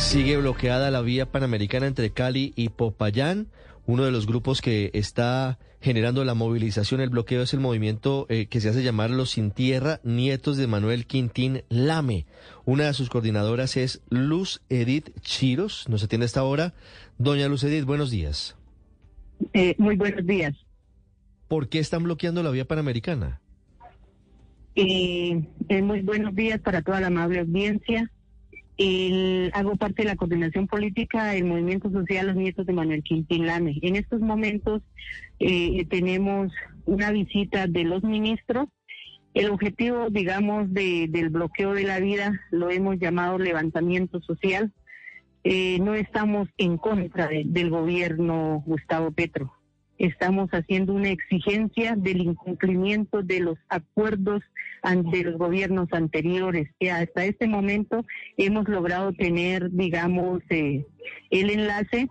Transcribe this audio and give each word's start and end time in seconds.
Sigue 0.00 0.38
bloqueada 0.38 0.90
la 0.90 1.02
vía 1.02 1.30
panamericana 1.30 1.86
entre 1.86 2.10
Cali 2.10 2.52
y 2.56 2.70
Popayán. 2.70 3.46
Uno 3.86 4.04
de 4.04 4.10
los 4.10 4.26
grupos 4.26 4.60
que 4.60 4.90
está 4.92 5.58
generando 5.80 6.24
la 6.24 6.34
movilización, 6.34 7.00
el 7.00 7.10
bloqueo, 7.10 7.42
es 7.42 7.54
el 7.54 7.60
movimiento 7.60 8.26
eh, 8.28 8.46
que 8.46 8.60
se 8.60 8.70
hace 8.70 8.82
llamar 8.82 9.10
Los 9.10 9.30
Sin 9.30 9.52
Tierra, 9.52 10.00
nietos 10.02 10.56
de 10.56 10.66
Manuel 10.66 11.06
Quintín 11.06 11.62
Lame. 11.68 12.26
Una 12.64 12.86
de 12.86 12.94
sus 12.94 13.08
coordinadoras 13.08 13.76
es 13.76 14.02
Luz 14.08 14.62
Edith 14.68 15.10
Chiros. 15.20 15.88
Nos 15.88 16.02
atiende 16.02 16.26
esta 16.26 16.42
hora. 16.42 16.74
Doña 17.18 17.46
Luz 17.46 17.62
Edith, 17.62 17.84
buenos 17.84 18.10
días. 18.10 18.56
Eh, 19.52 19.76
muy 19.78 19.96
buenos 19.96 20.26
días. 20.26 20.56
¿Por 21.46 21.68
qué 21.68 21.78
están 21.78 22.02
bloqueando 22.02 22.42
la 22.42 22.50
vía 22.50 22.64
panamericana? 22.64 23.40
Eh, 24.74 25.42
muy 25.82 26.00
buenos 26.00 26.34
días 26.34 26.58
para 26.60 26.82
toda 26.82 27.00
la 27.00 27.08
amable 27.08 27.40
audiencia. 27.40 28.10
El, 28.82 29.50
hago 29.52 29.76
parte 29.76 30.04
de 30.04 30.08
la 30.08 30.16
coordinación 30.16 30.66
política 30.66 31.26
del 31.26 31.44
Movimiento 31.44 31.90
Social 31.90 32.28
Los 32.28 32.36
Nietos 32.36 32.64
de 32.64 32.72
Manuel 32.72 33.02
Quintín 33.02 33.44
Lame. 33.44 33.78
En 33.82 33.94
estos 33.94 34.20
momentos 34.20 34.80
eh, 35.38 35.84
tenemos 35.90 36.50
una 36.86 37.10
visita 37.10 37.66
de 37.66 37.84
los 37.84 38.02
ministros. 38.02 38.68
El 39.34 39.50
objetivo, 39.50 40.08
digamos, 40.08 40.72
de, 40.72 41.08
del 41.10 41.28
bloqueo 41.28 41.74
de 41.74 41.84
la 41.84 42.00
vida 42.00 42.40
lo 42.50 42.70
hemos 42.70 42.98
llamado 42.98 43.36
levantamiento 43.36 44.22
social. 44.22 44.72
Eh, 45.44 45.78
no 45.80 45.94
estamos 45.94 46.48
en 46.56 46.78
contra 46.78 47.28
del 47.28 47.68
gobierno 47.68 48.62
Gustavo 48.64 49.10
Petro 49.10 49.59
estamos 50.00 50.48
haciendo 50.50 50.94
una 50.94 51.10
exigencia 51.10 51.94
del 51.94 52.22
incumplimiento 52.22 53.22
de 53.22 53.40
los 53.40 53.58
acuerdos 53.68 54.42
de 54.82 55.24
los 55.24 55.36
gobiernos 55.36 55.88
anteriores. 55.92 56.68
Que 56.80 56.90
hasta 56.90 57.26
este 57.26 57.46
momento 57.46 58.04
hemos 58.38 58.66
logrado 58.66 59.12
tener, 59.12 59.70
digamos, 59.70 60.42
eh, 60.48 60.86
el 61.30 61.50
enlace. 61.50 62.08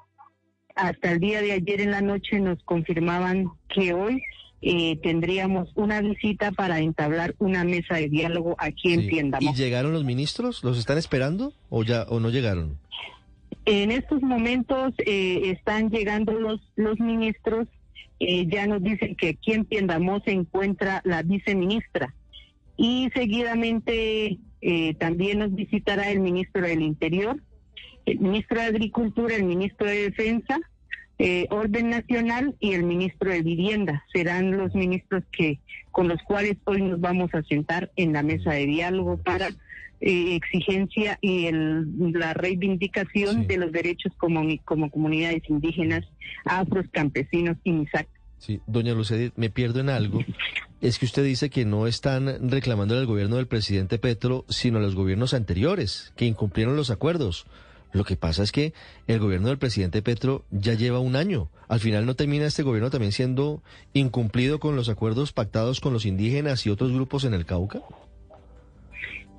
Hasta 0.75 1.11
el 1.11 1.19
día 1.19 1.41
de 1.41 1.51
ayer 1.51 1.81
en 1.81 1.91
la 1.91 2.01
noche 2.01 2.39
nos 2.39 2.63
confirmaban 2.63 3.49
que 3.73 3.93
hoy 3.93 4.21
eh, 4.61 4.97
tendríamos 5.01 5.69
una 5.75 5.99
visita 5.99 6.51
para 6.51 6.79
entablar 6.79 7.33
una 7.39 7.63
mesa 7.63 7.95
de 7.95 8.07
diálogo 8.07 8.55
aquí 8.59 8.93
en 8.93 9.09
Tiendamos. 9.09 9.53
¿Y 9.53 9.61
llegaron 9.61 9.93
los 9.93 10.03
ministros? 10.03 10.63
¿Los 10.63 10.77
están 10.77 10.97
esperando 10.97 11.53
o 11.69 11.83
ya 11.83 12.03
o 12.03 12.19
no 12.19 12.29
llegaron? 12.29 12.77
En 13.65 13.91
estos 13.91 14.21
momentos 14.21 14.93
eh, 14.99 15.51
están 15.51 15.89
llegando 15.89 16.33
los, 16.33 16.61
los 16.75 16.99
ministros 16.99 17.67
eh, 18.19 18.47
ya 18.47 18.67
nos 18.67 18.83
dicen 18.83 19.15
que 19.15 19.29
aquí 19.29 19.53
en 19.53 19.65
Piendamó 19.65 20.19
se 20.21 20.31
encuentra 20.31 21.01
la 21.05 21.23
viceministra 21.23 22.13
y 22.75 23.09
seguidamente 23.13 24.39
eh, 24.61 24.93
también 24.95 25.39
nos 25.39 25.53
visitará 25.55 26.09
el 26.11 26.19
ministro 26.19 26.61
del 26.61 26.81
Interior, 26.81 27.41
el 28.05 28.19
ministro 28.19 28.59
de 28.59 28.67
Agricultura, 28.67 29.35
el 29.35 29.43
ministro 29.43 29.87
de 29.87 30.09
Defensa, 30.09 30.59
eh, 31.17 31.47
Orden 31.49 31.89
Nacional 31.89 32.55
y 32.59 32.73
el 32.73 32.83
ministro 32.83 33.29
de 33.29 33.41
Vivienda. 33.41 34.05
Serán 34.13 34.55
los 34.57 34.73
ministros 34.75 35.23
que 35.31 35.59
con 35.91 36.07
los 36.07 36.21
cuales 36.23 36.57
hoy 36.65 36.81
nos 36.81 36.99
vamos 37.01 37.33
a 37.33 37.43
sentar 37.43 37.91
en 37.95 38.13
la 38.13 38.23
mesa 38.23 38.51
de 38.51 38.65
diálogo 38.65 39.17
para 39.17 39.49
exigencia 40.01 41.17
y 41.21 41.47
el, 41.47 42.13
la 42.13 42.33
reivindicación 42.33 43.47
de 43.47 43.57
los 43.57 43.71
derechos 43.71 44.13
como, 44.17 44.43
como 44.65 44.89
comunidades 44.89 45.43
indígenas, 45.49 46.05
afros, 46.45 46.85
campesinos 46.91 47.57
y 47.63 47.71
MISAC. 47.71 48.07
Sí, 48.37 48.61
doña 48.67 48.93
Lucedit, 48.93 49.33
me 49.35 49.49
pierdo 49.49 49.81
en 49.81 49.89
algo. 49.89 50.23
Es 50.79 50.97
que 50.97 51.05
usted 51.05 51.25
dice 51.25 51.49
que 51.49 51.65
no 51.65 51.87
están 51.87 52.49
reclamando 52.49 52.97
al 52.97 53.05
gobierno 53.05 53.35
del 53.35 53.47
presidente 53.47 53.99
Petro, 53.99 54.45
sino 54.47 54.77
a 54.77 54.81
los 54.81 54.95
gobiernos 54.95 55.33
anteriores, 55.33 56.13
que 56.15 56.25
incumplieron 56.25 56.77
los 56.77 56.89
acuerdos. 56.89 57.45
Lo 57.91 58.05
que 58.05 58.15
pasa 58.15 58.43
es 58.43 58.51
que 58.51 58.73
el 59.07 59.19
gobierno 59.19 59.49
del 59.49 59.57
presidente 59.57 60.01
Petro 60.01 60.45
ya 60.51 60.75
lleva 60.75 60.99
un 60.99 61.15
año. 61.15 61.49
Al 61.67 61.79
final 61.79 62.05
no 62.05 62.15
termina 62.15 62.45
este 62.45 62.63
gobierno 62.63 62.91
también 62.91 63.11
siendo 63.11 63.61
incumplido 63.93 64.59
con 64.59 64.75
los 64.75 64.89
acuerdos 64.89 65.33
pactados 65.33 65.81
con 65.81 65.91
los 65.91 66.05
indígenas 66.05 66.65
y 66.65 66.69
otros 66.69 66.93
grupos 66.93 67.25
en 67.25 67.33
el 67.33 67.45
Cauca. 67.45 67.81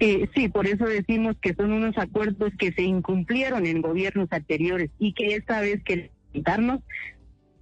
Eh, 0.00 0.28
sí, 0.34 0.48
por 0.48 0.66
eso 0.66 0.86
decimos 0.86 1.36
que 1.40 1.54
son 1.54 1.72
unos 1.72 1.96
acuerdos 1.98 2.52
que 2.58 2.72
se 2.72 2.82
incumplieron 2.82 3.66
en 3.66 3.82
gobiernos 3.82 4.28
anteriores 4.32 4.90
y 4.98 5.12
que 5.12 5.34
esta 5.34 5.60
vez 5.60 5.82
queremos 5.84 6.10
darnos 6.32 6.80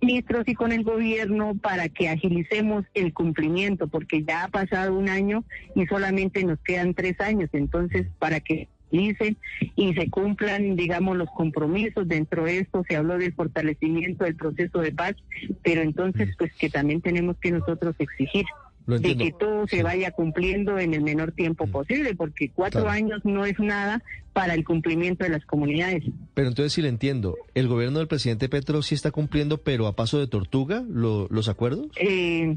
ministros 0.00 0.44
y 0.47 0.54
con 0.54 0.71
el 0.71 0.84
gobierno 0.84 1.56
para 1.60 1.88
que 1.88 2.09
agilicemos 2.09 2.84
el 2.94 3.12
cumplimiento, 3.12 3.88
porque 3.88 4.22
ya 4.22 4.44
ha 4.44 4.48
pasado 4.48 4.97
un 4.97 5.09
año 5.09 5.44
y 5.75 5.87
solamente 5.87 6.44
nos 6.44 6.60
quedan 6.60 6.94
tres 6.94 7.21
años. 7.21 7.50
Entonces, 7.53 8.06
para 8.21 8.38
que 8.38 8.69
dicen 8.91 9.37
y 9.77 9.94
se 9.94 10.09
cumplan, 10.10 10.77
digamos, 10.77 11.16
los 11.16 11.28
compromisos. 11.31 12.09
Dentro 12.09 12.44
de 12.44 12.59
esto 12.59 12.84
se 12.88 12.97
habló 12.97 13.19
del 13.19 13.34
fortalecimiento 13.34 14.25
del 14.25 14.37
proceso 14.37 14.81
de 14.81 14.93
paz, 14.93 15.15
pero 15.62 15.82
entonces, 15.82 16.34
pues 16.38 16.53
que 16.54 16.71
también 16.71 17.00
tenemos 17.00 17.37
que 17.38 17.50
nosotros 17.50 17.94
exigir 17.98 18.44
de 18.88 19.16
que 19.16 19.32
todo 19.32 19.66
se 19.66 19.82
vaya 19.82 20.10
cumpliendo 20.12 20.78
en 20.78 20.94
el 20.94 21.03
menor 21.03 21.32
tiempo 21.32 21.66
mm. 21.66 21.71
posible, 21.71 22.15
porque 22.15 22.50
cuatro 22.54 22.88
años 22.88 23.21
no 23.25 23.44
es 23.44 23.59
nada 23.59 24.03
para 24.32 24.54
el 24.54 24.65
cumplimiento 24.65 25.25
de 25.25 25.31
las 25.31 25.44
comunidades. 25.44 26.04
Pero 26.34 26.49
entonces 26.49 26.72
si 26.72 26.81
le 26.81 26.88
entiendo, 26.88 27.37
¿el 27.54 27.69
gobierno 27.69 27.98
del 27.98 28.09
presidente 28.09 28.48
Petro 28.48 28.82
sí 28.82 28.94
está 28.94 29.10
cumpliendo, 29.10 29.59
pero 29.59 29.87
a 29.87 29.94
paso 29.94 30.19
de 30.19 30.27
tortuga, 30.27 30.82
los 30.88 31.48
acuerdos? 31.48 31.88
Eh, 31.97 32.56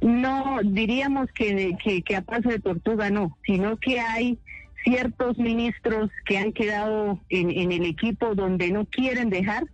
no, 0.00 0.60
diríamos 0.62 1.28
que, 1.32 1.76
que, 2.04 2.16
a 2.16 2.22
paso 2.22 2.48
de 2.48 2.60
tortuga 2.60 3.10
no, 3.10 3.36
sino 3.44 3.76
que 3.78 3.98
hay 3.98 4.38
ciertos 4.84 5.38
ministros 5.38 6.10
que 6.26 6.38
han 6.38 6.52
quedado 6.52 7.18
en, 7.28 7.50
en 7.50 7.72
el 7.72 7.84
equipo 7.84 8.34
donde 8.34 8.70
no 8.70 8.84
quieren 8.84 9.30
dejar 9.30 9.64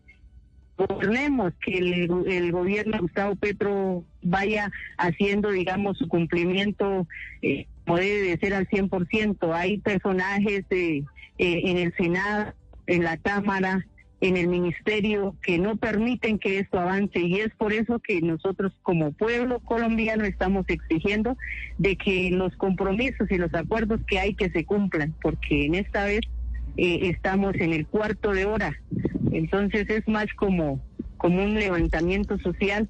gobernemos, 0.78 1.52
que 1.60 1.76
el, 1.78 2.52
gobierno 2.52 2.92
de 2.92 2.98
Gustavo 3.00 3.36
Petro 3.36 4.04
vaya 4.22 4.70
haciendo, 4.96 5.50
digamos, 5.50 5.98
su 5.98 6.08
cumplimiento 6.08 7.06
eh, 7.42 7.66
como 7.84 7.98
debe 7.98 8.30
de 8.30 8.38
ser 8.38 8.54
al 8.54 8.68
100%. 8.68 9.54
Hay 9.54 9.78
personajes 9.78 10.64
eh, 10.70 11.02
eh, 11.38 11.60
en 11.64 11.76
el 11.78 11.94
Senado, 11.96 12.54
en 12.86 13.04
la 13.04 13.16
Cámara, 13.16 13.84
en 14.20 14.36
el 14.36 14.48
Ministerio 14.48 15.36
que 15.42 15.58
no 15.58 15.76
permiten 15.76 16.38
que 16.38 16.58
esto 16.58 16.78
avance 16.80 17.20
y 17.20 17.36
es 17.36 17.54
por 17.54 17.72
eso 17.72 18.00
que 18.00 18.20
nosotros 18.20 18.72
como 18.82 19.12
pueblo 19.12 19.60
colombiano 19.60 20.24
estamos 20.24 20.64
exigiendo 20.68 21.36
de 21.78 21.96
que 21.96 22.30
los 22.32 22.56
compromisos 22.56 23.30
y 23.30 23.38
los 23.38 23.54
acuerdos 23.54 24.00
que 24.08 24.18
hay 24.18 24.34
que 24.34 24.50
se 24.50 24.64
cumplan, 24.64 25.14
porque 25.22 25.66
en 25.66 25.76
esta 25.76 26.04
vez 26.04 26.20
eh, 26.76 27.10
estamos 27.10 27.54
en 27.56 27.72
el 27.72 27.86
cuarto 27.86 28.32
de 28.32 28.46
hora. 28.46 28.72
Entonces 29.32 29.88
es 29.90 30.06
más 30.08 30.26
como, 30.36 30.80
como 31.16 31.42
un 31.42 31.54
levantamiento 31.54 32.38
social 32.38 32.88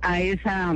a 0.00 0.20
esa 0.20 0.74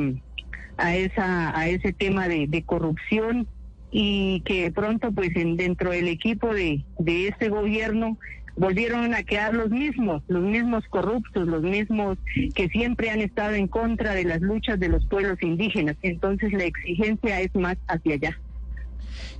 a 0.79 0.95
esa 0.95 1.59
a 1.59 1.69
ese 1.69 1.93
tema 1.93 2.29
de, 2.29 2.63
corrupción 2.67 3.47
y 3.91 4.43
que 4.45 4.71
pronto 4.71 5.11
pues 5.13 5.35
en, 5.37 5.57
dentro 5.57 5.91
del 5.91 6.09
equipo 6.09 6.53
de, 6.53 6.85
de 6.99 7.29
este 7.29 7.49
gobierno 7.49 8.19
volvieron 8.57 9.15
a 9.15 9.23
quedar 9.23 9.55
los 9.55 9.71
mismos, 9.71 10.23
los 10.29 10.43
mismos 10.43 10.85
corruptos, 10.89 11.47
los 11.47 11.63
mismos 11.63 12.19
que 12.55 12.69
siempre 12.69 13.11
han 13.11 13.21
estado 13.21 13.55
en 13.55 13.69
contra 13.69 14.15
de 14.15 14.25
las 14.25 14.41
luchas 14.41 14.81
de 14.81 14.89
los 14.89 15.05
pueblos 15.07 15.39
indígenas. 15.43 15.97
Entonces 16.03 16.53
la 16.53 16.65
exigencia 16.65 17.41
es 17.41 17.55
más 17.55 17.77
hacia 17.87 18.15
allá. 18.15 18.39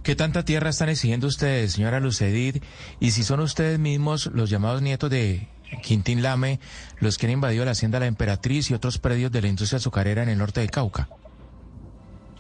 ¿Qué 0.03 0.15
tanta 0.15 0.45
tierra 0.45 0.71
están 0.71 0.89
exigiendo 0.89 1.27
ustedes, 1.27 1.73
señora 1.73 2.01
Lucedid? 2.01 2.63
Y 3.01 3.11
si 3.11 3.25
son 3.25 3.41
ustedes 3.41 3.79
mismos 3.79 4.31
los 4.33 4.51
llamados 4.51 4.83
nietos 4.83 5.11
de 5.11 5.49
Quintín 5.83 6.23
Lame, 6.23 6.61
los 7.01 7.19
que 7.19 7.27
han 7.27 7.33
invadido 7.33 7.65
la 7.65 7.73
hacienda 7.73 8.01
La 8.01 8.07
Emperatriz 8.07 8.71
y 8.71 8.75
otros 8.75 8.99
predios 8.99 9.33
de 9.33 9.43
la 9.43 9.49
industria 9.49 9.79
azucarera 9.79 10.23
en 10.23 10.29
el 10.29 10.39
norte 10.39 10.61
de 10.61 10.69
Cauca. 10.69 11.09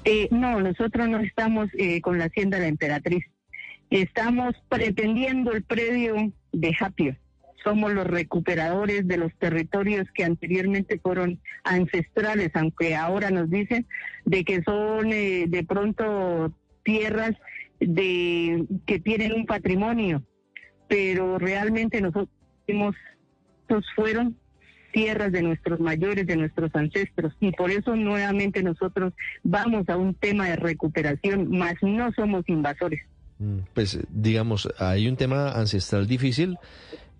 Eh, 0.04 0.28
no, 0.30 0.60
nosotros 0.60 1.08
no 1.08 1.18
estamos 1.18 1.68
eh, 1.76 2.00
con 2.00 2.18
la 2.18 2.26
hacienda 2.26 2.58
La 2.58 2.68
Emperatriz. 2.68 3.24
Estamos 3.90 4.54
pretendiendo 4.68 5.52
el 5.52 5.62
predio 5.62 6.32
de 6.52 6.74
Japio. 6.74 7.16
Somos 7.62 7.92
los 7.92 8.06
recuperadores 8.06 9.08
de 9.08 9.16
los 9.16 9.34
territorios 9.38 10.06
que 10.14 10.24
anteriormente 10.24 11.00
fueron 11.00 11.40
ancestrales, 11.64 12.52
aunque 12.54 12.94
ahora 12.94 13.30
nos 13.30 13.50
dicen 13.50 13.86
de 14.24 14.44
que 14.44 14.62
son 14.62 15.12
eh, 15.12 15.46
de 15.48 15.64
pronto 15.64 16.52
tierras 16.84 17.32
de 17.80 18.64
que 18.86 19.00
tienen 19.00 19.32
un 19.32 19.46
patrimonio, 19.46 20.22
pero 20.88 21.38
realmente 21.38 22.00
nosotros 22.00 22.28
fueron 23.94 24.36
tierras 24.92 25.30
de 25.30 25.42
nuestros 25.42 25.78
mayores, 25.78 26.26
de 26.26 26.36
nuestros 26.36 26.74
ancestros, 26.74 27.34
y 27.40 27.52
por 27.52 27.70
eso 27.70 27.94
nuevamente 27.96 28.62
nosotros 28.62 29.12
vamos 29.42 29.88
a 29.88 29.96
un 29.96 30.14
tema 30.14 30.48
de 30.48 30.56
recuperación, 30.56 31.50
más 31.50 31.74
no 31.82 32.10
somos 32.12 32.48
invasores. 32.48 33.02
Mm, 33.38 33.58
pues 33.74 33.98
digamos, 34.08 34.68
hay 34.78 35.08
un 35.08 35.16
tema 35.16 35.52
ancestral 35.52 36.06
difícil, 36.06 36.56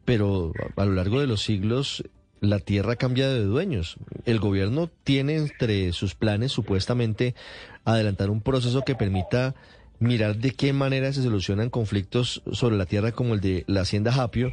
pero 0.04 0.52
a 0.76 0.84
lo 0.86 0.92
largo 0.92 1.20
de 1.20 1.26
los 1.26 1.42
siglos 1.42 2.02
la 2.40 2.60
tierra 2.60 2.96
cambia 2.96 3.28
de 3.28 3.42
dueños. 3.42 3.96
El 4.24 4.38
gobierno 4.38 4.88
tiene 5.04 5.36
entre 5.36 5.92
sus 5.92 6.14
planes 6.14 6.52
supuestamente 6.52 7.34
adelantar 7.84 8.30
un 8.30 8.40
proceso 8.40 8.82
que 8.82 8.94
permita 8.94 9.54
mirar 9.98 10.36
de 10.36 10.52
qué 10.52 10.72
manera 10.72 11.12
se 11.12 11.22
solucionan 11.22 11.70
conflictos 11.70 12.42
sobre 12.52 12.76
la 12.76 12.86
tierra 12.86 13.12
como 13.12 13.34
el 13.34 13.40
de 13.40 13.64
la 13.66 13.82
hacienda 13.82 14.12
Japio. 14.12 14.52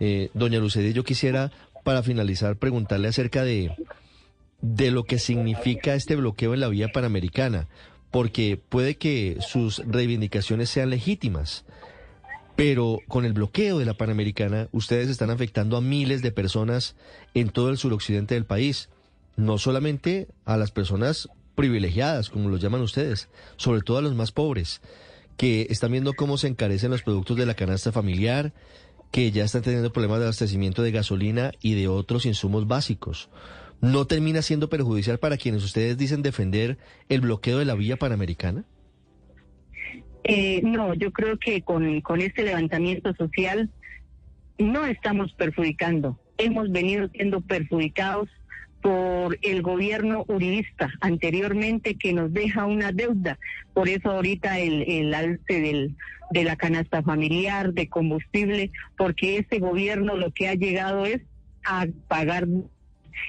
Eh, 0.00 0.30
doña 0.34 0.58
Lucedí, 0.58 0.92
yo 0.92 1.04
quisiera, 1.04 1.50
para 1.84 2.02
finalizar, 2.02 2.56
preguntarle 2.56 3.08
acerca 3.08 3.44
de, 3.44 3.72
de 4.60 4.90
lo 4.90 5.04
que 5.04 5.18
significa 5.18 5.94
este 5.94 6.16
bloqueo 6.16 6.54
en 6.54 6.60
la 6.60 6.68
vía 6.68 6.88
panamericana, 6.92 7.68
porque 8.10 8.60
puede 8.68 8.96
que 8.96 9.38
sus 9.40 9.78
reivindicaciones 9.86 10.70
sean 10.70 10.90
legítimas, 10.90 11.64
pero 12.56 12.98
con 13.06 13.24
el 13.24 13.34
bloqueo 13.34 13.78
de 13.78 13.84
la 13.84 13.94
panamericana, 13.94 14.68
ustedes 14.72 15.08
están 15.08 15.30
afectando 15.30 15.76
a 15.76 15.80
miles 15.80 16.22
de 16.22 16.32
personas 16.32 16.96
en 17.34 17.50
todo 17.50 17.70
el 17.70 17.78
suroccidente 17.78 18.34
del 18.34 18.46
país, 18.46 18.88
no 19.36 19.58
solamente 19.58 20.26
a 20.44 20.56
las 20.56 20.72
personas 20.72 21.28
privilegiadas, 21.54 22.30
como 22.30 22.48
los 22.48 22.60
llaman 22.60 22.80
ustedes, 22.80 23.28
sobre 23.56 23.82
todo 23.82 23.98
a 23.98 24.02
los 24.02 24.14
más 24.14 24.32
pobres, 24.32 24.80
que 25.36 25.68
están 25.70 25.92
viendo 25.92 26.14
cómo 26.14 26.36
se 26.36 26.48
encarecen 26.48 26.90
los 26.90 27.02
productos 27.02 27.36
de 27.36 27.46
la 27.46 27.54
canasta 27.54 27.92
familiar, 27.92 28.52
que 29.10 29.30
ya 29.30 29.44
están 29.44 29.62
teniendo 29.62 29.92
problemas 29.92 30.18
de 30.18 30.26
abastecimiento 30.26 30.82
de 30.82 30.90
gasolina 30.90 31.52
y 31.60 31.74
de 31.74 31.88
otros 31.88 32.26
insumos 32.26 32.66
básicos. 32.66 33.30
¿No 33.80 34.06
termina 34.06 34.42
siendo 34.42 34.68
perjudicial 34.68 35.18
para 35.18 35.36
quienes 35.36 35.64
ustedes 35.64 35.96
dicen 35.96 36.22
defender 36.22 36.78
el 37.08 37.20
bloqueo 37.20 37.58
de 37.58 37.64
la 37.64 37.74
vía 37.74 37.96
panamericana? 37.96 38.64
Eh, 40.24 40.60
no, 40.62 40.94
yo 40.94 41.12
creo 41.12 41.38
que 41.38 41.62
con, 41.62 42.00
con 42.00 42.20
este 42.20 42.42
levantamiento 42.42 43.14
social 43.14 43.70
no 44.58 44.84
estamos 44.84 45.32
perjudicando. 45.32 46.18
Hemos 46.36 46.70
venido 46.70 47.08
siendo 47.08 47.40
perjudicados 47.40 48.28
por 48.80 49.38
el 49.42 49.62
gobierno 49.62 50.24
uribista 50.28 50.90
anteriormente 51.00 51.96
que 51.96 52.12
nos 52.12 52.32
deja 52.32 52.66
una 52.66 52.92
deuda. 52.92 53.38
Por 53.74 53.88
eso 53.88 54.10
ahorita 54.10 54.58
el, 54.58 54.82
el 54.88 55.14
alce 55.14 55.60
del, 55.60 55.96
de 56.30 56.44
la 56.44 56.56
canasta 56.56 57.02
familiar, 57.02 57.72
de 57.72 57.88
combustible, 57.88 58.70
porque 58.96 59.38
ese 59.38 59.58
gobierno 59.58 60.16
lo 60.16 60.30
que 60.30 60.48
ha 60.48 60.54
llegado 60.54 61.06
es 61.06 61.20
a 61.64 61.86
pagar. 62.06 62.46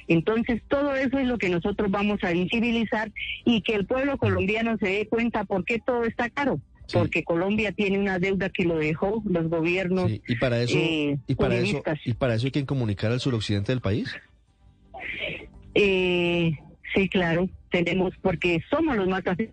Entonces 0.07 0.61
todo 0.67 0.95
eso 0.95 1.17
es 1.17 1.27
lo 1.27 1.37
que 1.37 1.49
nosotros 1.49 1.89
vamos 1.89 2.23
a 2.23 2.31
visibilizar 2.31 3.11
y 3.45 3.61
que 3.61 3.75
el 3.75 3.85
pueblo 3.85 4.17
colombiano 4.17 4.77
se 4.77 4.87
dé 4.87 5.07
cuenta 5.07 5.45
por 5.45 5.65
qué 5.65 5.79
todo 5.79 6.03
está 6.03 6.29
caro. 6.29 6.59
Porque 6.91 7.23
Colombia 7.23 7.71
tiene 7.71 7.99
una 7.99 8.17
deuda 8.17 8.49
que 8.49 8.63
lo 8.63 8.75
dejó 8.75 9.21
los 9.29 9.47
gobiernos. 9.47 10.11
y 10.27 10.35
para 10.37 10.59
eso, 10.59 10.75
eh, 10.75 11.19
y 11.27 11.35
para 11.35 11.55
eso, 11.57 11.83
y 12.03 12.13
para 12.13 12.33
eso 12.33 12.47
hay 12.47 12.51
que 12.51 12.65
comunicar 12.65 13.11
al 13.11 13.19
suroccidente 13.19 13.71
del 13.71 13.79
país. 13.79 14.15
Eh, 15.81 16.57
sí, 16.93 17.07
claro, 17.07 17.47
tenemos, 17.71 18.13
porque 18.21 18.61
somos 18.69 18.97
los 18.97 19.07
más 19.07 19.23
cafés, 19.23 19.49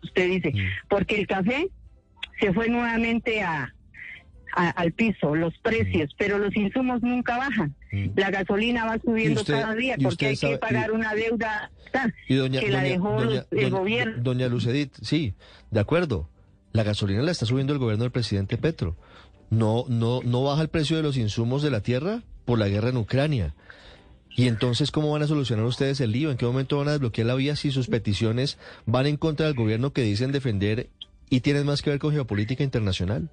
usted 0.00 0.28
dice, 0.28 0.52
mm. 0.52 0.88
porque 0.88 1.16
el 1.16 1.26
café 1.26 1.68
se 2.38 2.52
fue 2.52 2.68
nuevamente 2.68 3.42
a, 3.42 3.74
al 4.52 4.92
piso, 4.92 5.34
los 5.34 5.58
precios, 5.58 6.10
mm. 6.12 6.16
pero 6.16 6.38
los 6.38 6.54
insumos 6.54 7.02
nunca 7.02 7.36
bajan. 7.36 7.74
Mm. 7.90 8.10
La 8.14 8.30
gasolina 8.30 8.84
va 8.84 8.98
subiendo 8.98 9.44
cada 9.44 9.74
día 9.74 9.96
porque 10.00 10.26
hay 10.26 10.36
que 10.36 10.56
pagar 10.58 10.92
una 10.92 11.14
deuda 11.14 11.72
que 12.30 12.70
la 12.70 12.82
dejó 12.82 13.18
el 13.50 13.70
gobierno. 13.70 14.22
Doña 14.22 14.46
Lucedit, 14.46 14.94
sí, 15.02 15.34
de 15.72 15.80
acuerdo. 15.80 16.28
La 16.72 16.84
gasolina 16.84 17.22
la 17.22 17.32
está 17.32 17.44
subiendo 17.44 17.72
el 17.72 17.80
gobierno 17.80 18.04
del 18.04 18.12
presidente 18.12 18.56
Petro. 18.56 18.96
No, 19.50 19.84
no, 19.88 20.20
no 20.22 20.44
baja 20.44 20.62
el 20.62 20.68
precio 20.68 20.96
de 20.96 21.02
los 21.02 21.16
insumos 21.16 21.62
de 21.62 21.70
la 21.70 21.80
tierra 21.80 22.22
por 22.44 22.58
la 22.58 22.68
guerra 22.68 22.90
en 22.90 22.98
Ucrania. 22.98 23.54
Y 24.36 24.48
entonces, 24.48 24.90
¿cómo 24.90 25.10
van 25.10 25.22
a 25.22 25.26
solucionar 25.26 25.64
ustedes 25.64 25.98
el 26.02 26.12
lío? 26.12 26.30
¿En 26.30 26.36
qué 26.36 26.44
momento 26.44 26.76
van 26.76 26.88
a 26.88 26.92
desbloquear 26.92 27.26
la 27.26 27.34
vía 27.34 27.56
si 27.56 27.70
sus 27.70 27.88
peticiones 27.88 28.58
van 28.84 29.06
en 29.06 29.16
contra 29.16 29.46
del 29.46 29.54
gobierno 29.54 29.94
que 29.94 30.02
dicen 30.02 30.30
defender 30.30 30.90
y 31.30 31.40
tienen 31.40 31.64
más 31.64 31.80
que 31.80 31.88
ver 31.88 31.98
con 31.98 32.12
geopolítica 32.12 32.62
internacional? 32.62 33.30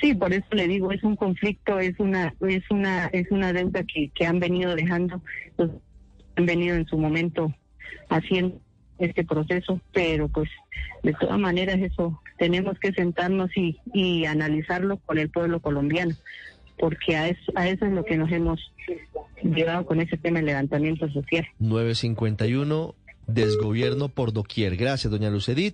Sí, 0.00 0.14
por 0.14 0.32
eso 0.32 0.46
le 0.52 0.66
digo, 0.66 0.92
es 0.92 1.02
un 1.02 1.16
conflicto, 1.16 1.78
es 1.78 1.98
una, 2.00 2.34
es 2.40 2.62
una, 2.70 3.06
es 3.08 3.30
una 3.30 3.52
deuda 3.52 3.82
que, 3.84 4.08
que 4.14 4.24
han 4.24 4.40
venido 4.40 4.74
dejando, 4.74 5.20
pues, 5.56 5.70
han 6.36 6.46
venido 6.46 6.76
en 6.76 6.86
su 6.86 6.96
momento 6.96 7.52
haciendo 8.08 8.58
este 8.98 9.24
proceso, 9.24 9.78
pero 9.92 10.28
pues 10.28 10.48
de 11.02 11.12
todas 11.14 11.38
maneras 11.38 11.78
eso 11.80 12.18
tenemos 12.38 12.78
que 12.78 12.92
sentarnos 12.92 13.50
y, 13.56 13.78
y 13.92 14.24
analizarlo 14.24 14.96
con 14.98 15.18
el 15.18 15.28
pueblo 15.28 15.60
colombiano 15.60 16.14
porque 16.78 17.16
a 17.16 17.28
eso, 17.28 17.52
a 17.54 17.68
eso 17.68 17.86
es 17.86 17.92
lo 17.92 18.04
que 18.04 18.16
nos 18.16 18.30
hemos 18.30 18.60
llevado 19.42 19.86
con 19.86 20.00
ese 20.00 20.16
tema 20.16 20.38
del 20.38 20.46
levantamiento 20.46 21.08
social. 21.10 21.46
951, 21.58 22.94
desgobierno 23.26 24.08
por 24.08 24.32
doquier. 24.32 24.76
Gracias, 24.76 25.10
doña 25.10 25.30
Lucedit. 25.30 25.72